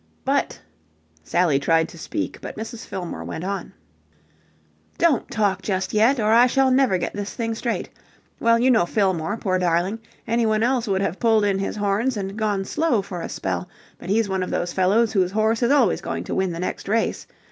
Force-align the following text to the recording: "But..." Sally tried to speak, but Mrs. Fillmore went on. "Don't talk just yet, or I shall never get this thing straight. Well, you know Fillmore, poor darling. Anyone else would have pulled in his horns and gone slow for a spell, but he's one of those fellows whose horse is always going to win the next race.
"But..." 0.25 0.59
Sally 1.23 1.59
tried 1.59 1.87
to 1.89 1.97
speak, 1.99 2.41
but 2.41 2.57
Mrs. 2.57 2.87
Fillmore 2.87 3.23
went 3.23 3.43
on. 3.43 3.71
"Don't 4.97 5.29
talk 5.29 5.61
just 5.61 5.93
yet, 5.93 6.19
or 6.19 6.31
I 6.31 6.47
shall 6.47 6.71
never 6.71 6.97
get 6.97 7.13
this 7.13 7.35
thing 7.35 7.53
straight. 7.53 7.87
Well, 8.39 8.57
you 8.57 8.71
know 8.71 8.87
Fillmore, 8.87 9.37
poor 9.37 9.59
darling. 9.59 9.99
Anyone 10.27 10.63
else 10.63 10.87
would 10.87 11.01
have 11.01 11.19
pulled 11.19 11.45
in 11.45 11.59
his 11.59 11.75
horns 11.75 12.17
and 12.17 12.35
gone 12.35 12.65
slow 12.65 13.03
for 13.03 13.21
a 13.21 13.29
spell, 13.29 13.69
but 13.99 14.09
he's 14.09 14.27
one 14.27 14.41
of 14.41 14.49
those 14.49 14.73
fellows 14.73 15.13
whose 15.13 15.33
horse 15.33 15.61
is 15.61 15.69
always 15.69 16.01
going 16.01 16.23
to 16.23 16.33
win 16.33 16.51
the 16.51 16.59
next 16.59 16.87
race. 16.87 17.27